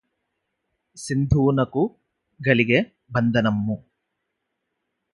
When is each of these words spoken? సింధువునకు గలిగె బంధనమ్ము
సింధువునకు 0.97 1.83
గలిగె 2.39 2.79
బంధనమ్ము 3.11 3.77